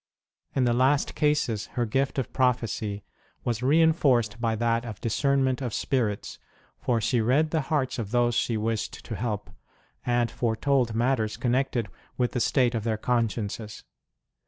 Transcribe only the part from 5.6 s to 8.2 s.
of spirits, for she read the hearts of